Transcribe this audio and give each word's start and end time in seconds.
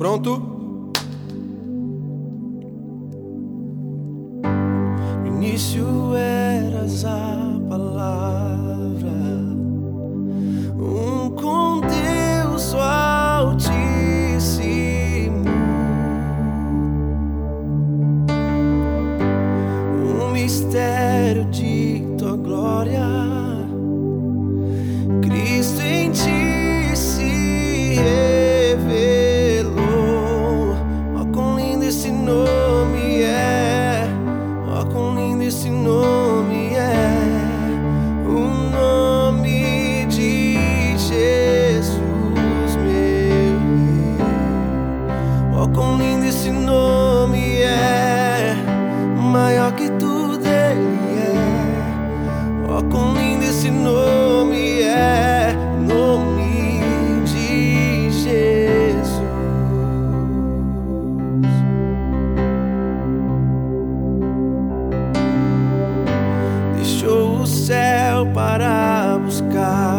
Pronto? 0.00 0.40
No 5.22 5.26
início 5.26 6.16
eras 6.16 7.04
a 7.04 7.60
palavra, 7.68 9.12
um 10.78 11.28
com 11.32 11.82
Deus 11.82 12.74
Altíssimo, 12.74 13.74
um 20.02 20.30
mistério 20.32 21.44
de 21.50 22.06
tua 22.16 22.38
glória, 22.38 23.04
céu 68.20 68.26
para 68.34 69.18
buscar-nos, 69.24 69.89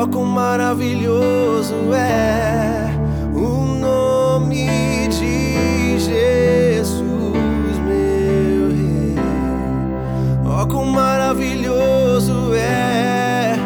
ó, 0.00 0.06
quão 0.06 0.24
maravilhoso 0.24 1.74
é 1.94 2.90
o 3.34 3.74
nome 3.78 5.08
de 5.08 5.98
Jesus, 5.98 7.04
meu 7.86 8.68
Rei. 8.70 9.14
Ó, 10.46 10.66
quão 10.66 10.86
maravilhoso 10.86 12.54
é, 12.54 13.56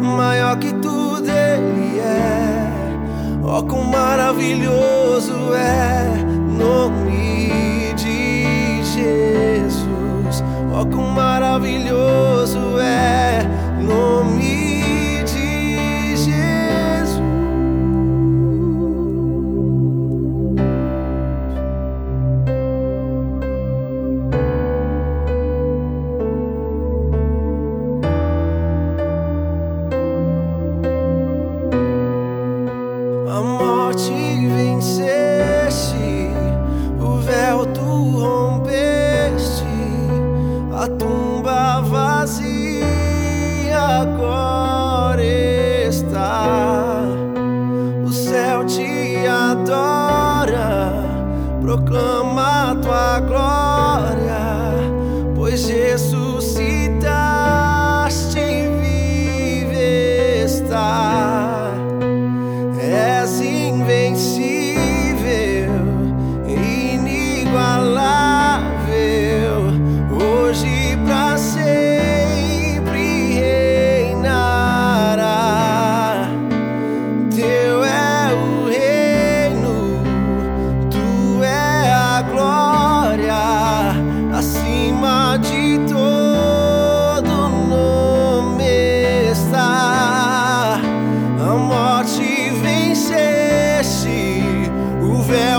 maior 0.00 0.58
que 0.58 0.72
tudo 0.74 1.28
ele 1.28 2.00
é. 2.00 2.72
Ó, 3.44 3.62
quão 3.62 3.84
maravilhoso 3.84 5.54
é, 5.54 6.08
nome 6.58 7.94
de 7.94 8.82
Jesus. 8.82 10.42
Ó, 10.72 10.84
quão 10.86 11.06
maravilhoso 11.08 12.80
é, 12.80 13.46
nome 13.80 14.53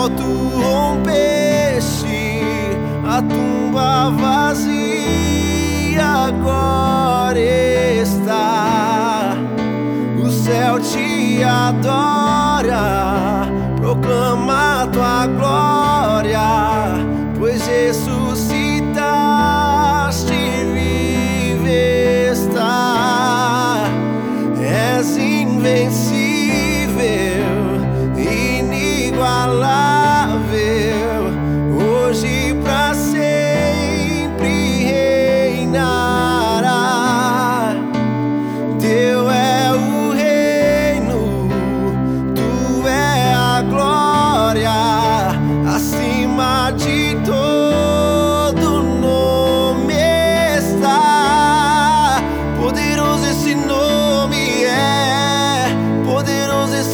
tu 0.09 0.49
rompeste, 0.61 2.41
a 3.07 3.21
tumba 3.21 4.09
vazia 4.11 6.05
agora 6.27 7.39
está. 7.39 9.37
O 10.23 10.29
céu 10.29 10.79
te 10.79 11.43
adora, 11.43 13.47
proclama 13.77 14.87
tua 14.91 15.27
glória, 15.27 17.05
pois 17.37 17.67
ressuscitaste 17.67 20.33
e 20.33 22.29
está. 22.31 23.83
És 24.61 25.17
invencível, 25.17 26.14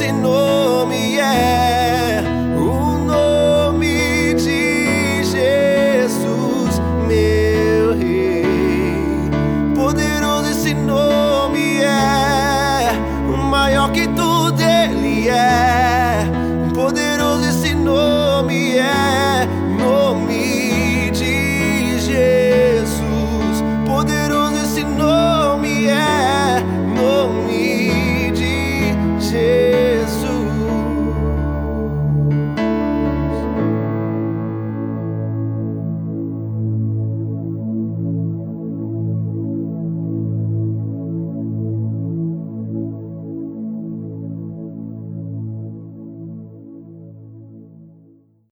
esse 0.01 0.12
nome 0.13 1.19
é. 1.19 2.11